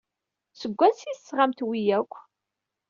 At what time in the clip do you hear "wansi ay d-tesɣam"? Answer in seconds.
0.77-1.51